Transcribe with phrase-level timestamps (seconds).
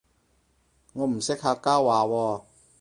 [0.93, 2.41] 我唔識客家話喎